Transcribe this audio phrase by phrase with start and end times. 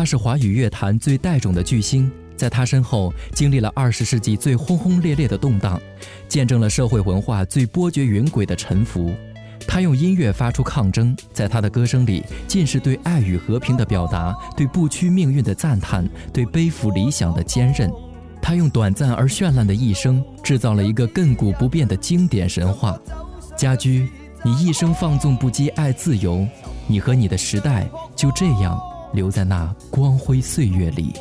[0.00, 5.78] 他是华语乐坛最带种的巨星，在他身后经历了二十世纪最轰轰烈烈的动荡，
[6.26, 9.12] 见证了社会文化最波谲云诡的沉浮。
[9.68, 17.92] 他用音乐发出抗争，在他的歌声里尽是对爱与和平的表达，对不屈命运的赞叹，对背负理想的坚韧。
[18.40, 22.98] 他用短暂而绚烂的一生，制造了一个亘古不变的经典神话。
[23.54, 24.08] 家驹，
[24.42, 26.48] 你一生放纵不羁，爱自由，
[26.86, 28.80] 你和你的时代就这样
[29.12, 31.14] 留在那光辉岁月里。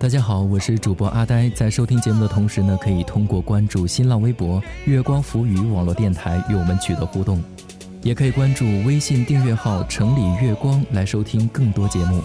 [0.00, 1.50] 大家好，我是主播阿呆。
[1.50, 7.42] 在收听节目的同时呢，可以通过关注新浪微博“月光浮语”网络电台与我们取得互动，
[8.02, 12.22] 也可以关注微信订阅号“城里月光”来收听更多节目。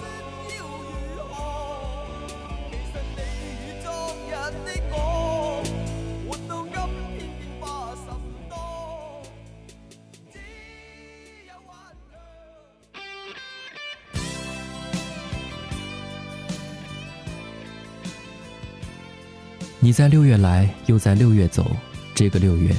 [19.79, 21.69] 你在六月来，又在六月走。
[22.15, 22.73] 这个六月，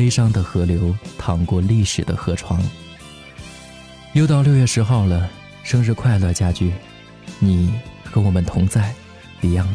[0.00, 2.58] 悲伤的河流淌过历史的河床。
[4.14, 5.28] 又到六月十号了，
[5.62, 6.72] 生日快乐，家驹！
[7.38, 7.74] 你
[8.10, 8.94] 和我们同在
[9.42, 9.66] ，Beyond。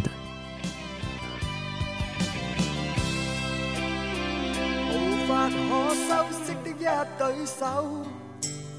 [4.90, 6.84] 无法可修饰的一
[7.20, 8.03] 对手，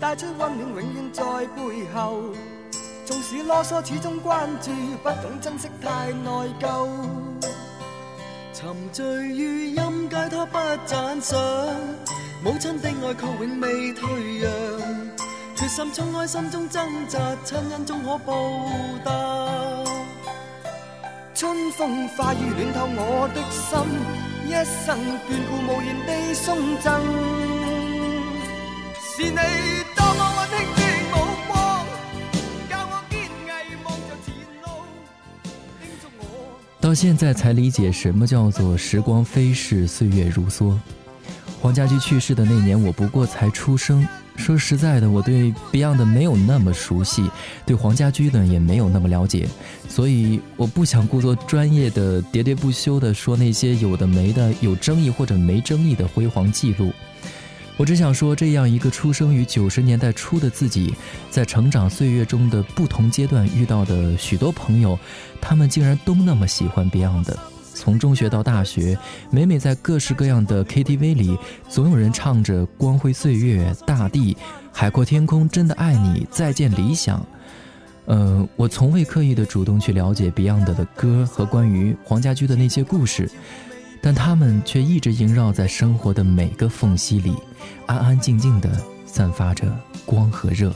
[0.00, 1.22] 带出温暖，永远在
[1.54, 2.24] 背后。
[3.04, 6.28] 纵使啰嗦，始终关注，不懂珍惜，太内
[6.60, 6.88] 疚。
[8.58, 11.38] 沉醉于音阶，他不赞赏。
[12.42, 14.50] 母亲的爱却永未退让，
[15.54, 18.34] 决心冲开心中挣扎，亲恩终可报
[19.04, 19.84] 答。
[21.34, 23.78] 春风化雨暖透我的心，
[24.46, 24.96] 一生
[25.28, 26.86] 眷顾无言地送赠。
[29.02, 29.36] 是你
[36.86, 40.72] 到现在才理解什么叫做时光飞逝，岁月如梭。
[41.60, 44.06] 黄家驹去世的那年，我不过才出生。
[44.36, 47.28] 说实在的，我对 Beyond 没有那么熟悉，
[47.66, 49.48] 对黄家驹呢也没有那么了解，
[49.88, 56.92] 所以我不想故作专业的喋喋不休的说那些有的没的、有争议或者没争议的辉煌记录。
[57.76, 60.94] 我只想说，这样一个出生于九十年代初的自己，
[61.30, 64.98] 在成长岁月中的不同阶段遇到的许多朋友，
[65.42, 67.34] 他们竟然都那么喜欢 Beyond。
[67.74, 68.98] 从中学到大学，
[69.30, 71.36] 每每在各式各样的 KTV 里，
[71.68, 74.32] 总有人唱着《光辉岁月》《大地》
[74.72, 77.20] 《海阔天空》《真的爱你》《再见理想》。
[78.06, 83.30] 呃，我从未刻意的主动去了解 Beyond 的歌和关于黄家驹的那些故事。
[84.00, 87.34] 但他们却一直萦绕在生活的每个缝隙里，
[87.86, 88.70] 安安静静的
[89.04, 89.66] 散发着
[90.04, 90.74] 光和热。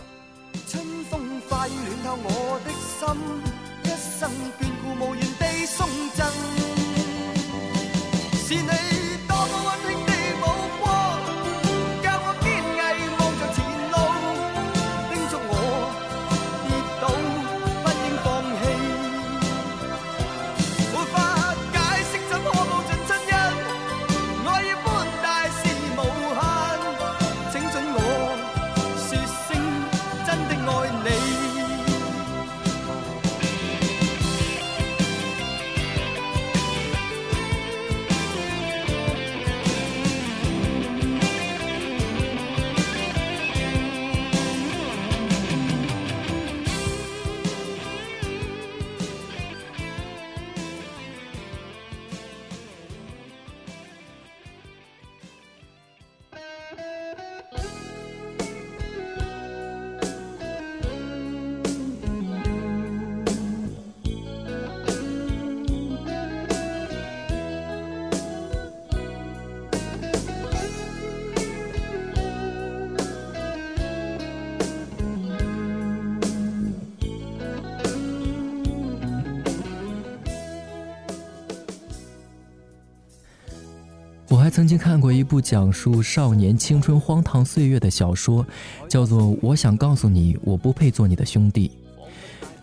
[84.30, 88.46] 我还曾经看过一部讲述少年青春荒唐岁月的小说，
[88.88, 91.68] 叫做《我想告诉你，我不配做你的兄弟》。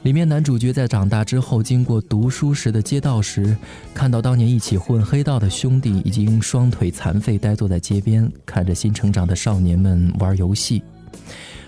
[0.01, 3.53] 里面男主角在长大之后，经过读书时的街道时，
[3.93, 10.81] 看到当年一起混黑道的兄弟已经双腿残废，呆坐在街边，看着新成长的少年们玩游戏。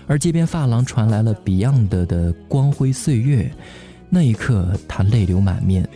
[0.06, 3.42] 而街边发廊传来了 Beyond 的《光辉岁月》，
[4.08, 5.86] 那一刻他泪流满面，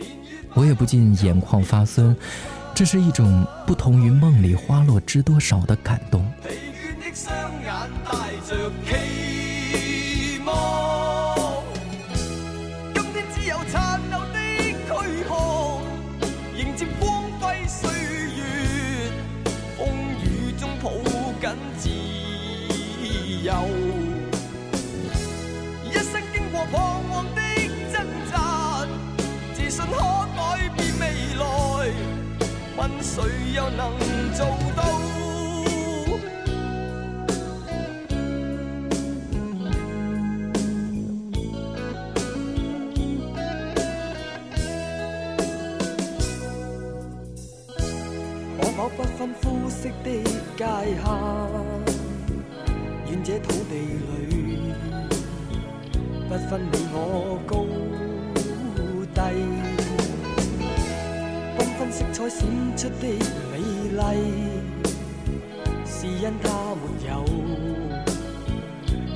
[0.53, 2.15] 我也不禁眼眶发酸。
[2.75, 6.25] 这是一种不同于梦里花落知多少的感动。
[33.15, 33.23] 谁
[33.53, 33.93] 又能
[34.33, 34.64] 做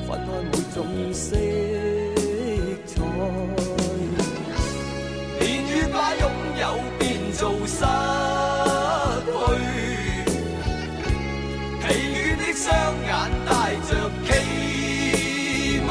[0.09, 0.77] 分开每种
[1.13, 1.37] 色
[2.87, 2.91] 彩。
[5.39, 6.23] 年月把拥
[6.59, 6.63] 有
[6.97, 7.01] 变
[7.31, 7.85] 做失
[9.25, 9.29] 去，
[11.79, 12.67] 疲倦的双
[13.05, 13.09] 眼
[13.45, 13.49] 带
[13.87, 13.89] 着
[14.25, 14.27] 期
[15.87, 15.89] 望，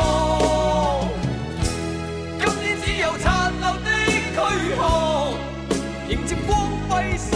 [2.41, 3.26] 今天只有残
[3.61, 3.87] 留的
[4.35, 4.37] 躯
[4.76, 4.79] 壳，
[6.09, 6.50] 迎接光
[6.88, 6.91] 辉。
[7.17, 7.31] 岁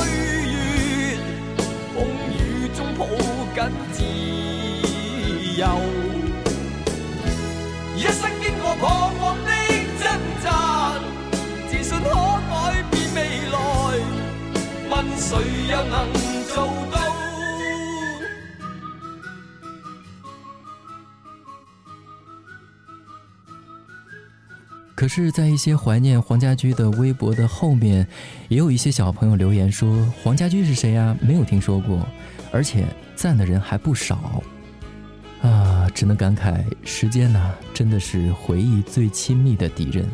[0.50, 0.52] 月，
[1.94, 1.96] 风
[2.32, 2.36] 雨
[2.74, 3.00] 中抱
[3.54, 3.62] 紧
[3.92, 3.96] 自
[15.32, 15.40] 谁
[15.70, 16.12] 又能
[16.52, 17.00] 做到？
[24.94, 28.06] 可是，在一些怀念黄家驹的微博的后面，
[28.48, 31.16] 也有一些小朋友留言说：“黄家驹是谁呀？
[31.22, 32.06] 没有听说过，
[32.52, 32.84] 而且
[33.16, 34.42] 赞的人还不少。”
[35.40, 40.06] 啊，只能感慨，时间呐，真的是回忆最亲密的敌人。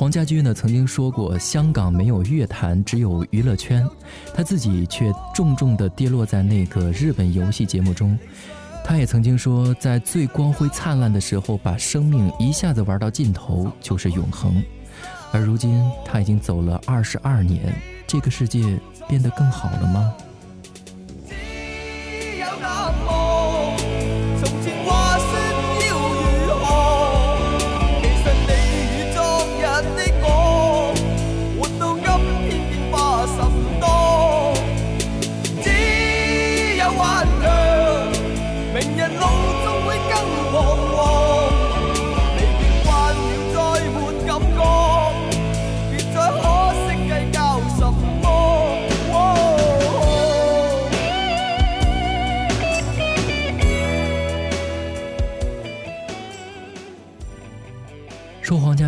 [0.00, 3.86] 黄家驹呢曾经说过，香港没有乐坛，只有娱乐圈。
[4.32, 8.18] 他自己却重重地跌落在那个日本游戏节目中。
[8.82, 14.64] 他也曾经说，在最光辉灿烂的时候，把生命一下子玩到尽头就是永恒。
[15.32, 17.70] 而如今，他已经走了二十二年，
[18.06, 20.14] 这个世界变得更好了吗？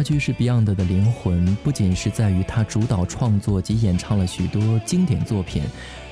[0.02, 5.62] 家驹是 Beyond 的灵魂，不仅是在于他主导创作及演唱了许多经典作品，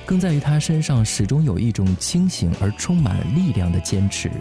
[0.05, 4.31] 更在于他身上始终有一种清醒而充满力量的坚持。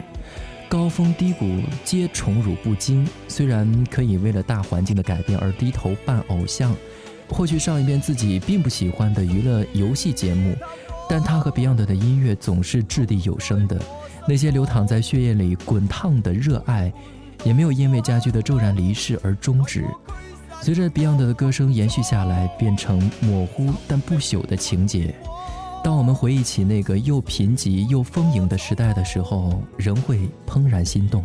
[0.68, 1.50] 高峰低谷
[1.84, 6.72] 皆宠辱不惊，虽然可以为了大环境的改变而低头扮偶像，
[7.28, 10.54] 或许上一遍自己并不喜欢的娱乐游戏节目，
[11.08, 13.82] 但他和 Beyond 的音乐总是掷地有声的，
[14.28, 16.92] 那些流淌在血液里滚烫的热爱。
[17.44, 19.84] 也没有因为家驹的骤然离世而终止。
[20.62, 25.14] 随着 Beyond 的歌声延续下来，变成模糊但不朽的情节。
[25.82, 31.24] 当我们回忆起那个又贫瘠又丰盈的时代的时候，仍会怦然心动。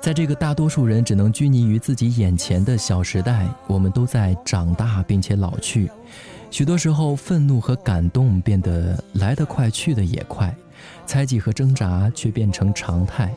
[0.00, 5.90] 在这个大多数人只能拘泥于自己眼前的小时代，我们都在长大并且老去。
[6.50, 10.54] 许多时候，愤怒和感动变得来得快，去得也快；
[11.06, 13.34] 猜忌和挣扎却变成常态。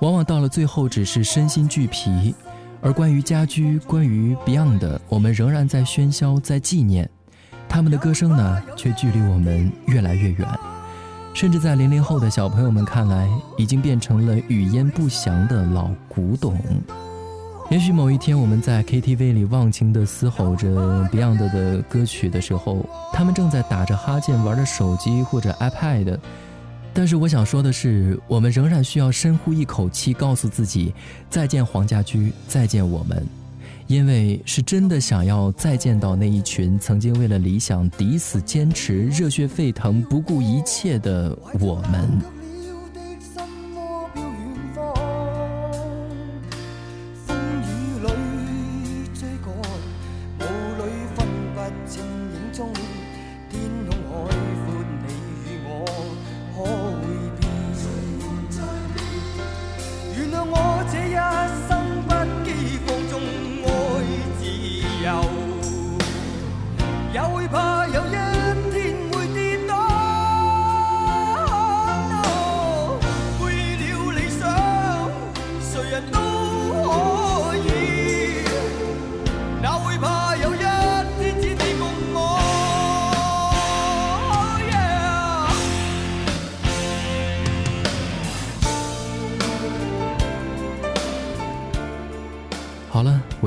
[0.00, 2.34] 往往到了最后，只是身心俱疲。
[2.80, 7.08] 而关于家居，关于 Beyond，我们仍然在喧嚣，在纪念。
[7.68, 10.48] 他们的歌声呢，却距离我们越来越远，
[11.34, 16.58] 甚至在零零后的小朋友们看来，已经变成了语焉不详的老古董。
[17.70, 20.68] 也许某一天，我们在 KTV 里忘情地嘶吼着
[21.12, 26.18] Beyond 的歌曲的时候，他们正在打着哈欠玩着手机或者 iPad。
[26.94, 30.94] 但是我想说的是，我们仍然需要深呼一口气，告诉自己：
[31.28, 33.37] 再见，黄家驹，再见，我们。
[33.88, 42.37] 因为是真的想要再见到那一群曾经为了理想抵死坚持、热血沸腾、不顾一切的我们。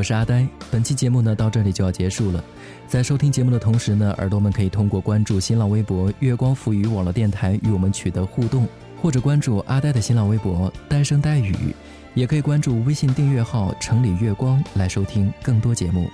[0.01, 2.43] 我是阿呆，本期节目呢到这里就要结束了。
[2.88, 8.67] 在收听节目的同时呢，耳朵们可以通过关注新浪微博“月光赋予网络电台”与我们取得互动，
[9.00, 11.55] 或者关注阿呆的新浪微博“呆声呆语”，
[12.15, 16.10] 也可以关注微信订阅号“城里月光”来收听更多节目。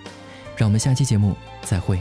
[0.57, 1.97] 让我们下期节目再会。